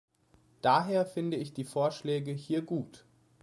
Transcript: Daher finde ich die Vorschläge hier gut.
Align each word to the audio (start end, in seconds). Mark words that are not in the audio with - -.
Daher 0.63 1.05
finde 1.05 1.37
ich 1.37 1.53
die 1.53 1.63
Vorschläge 1.63 2.31
hier 2.31 2.63
gut. 2.63 3.05